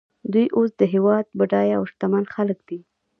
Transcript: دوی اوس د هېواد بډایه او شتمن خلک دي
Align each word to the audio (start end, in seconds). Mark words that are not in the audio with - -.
دوی 0.33 0.45
اوس 0.57 0.69
د 0.77 0.81
هېواد 0.93 1.25
بډایه 1.39 1.75
او 1.79 1.83
شتمن 1.91 2.23
خلک 2.35 2.59
دي 2.69 2.79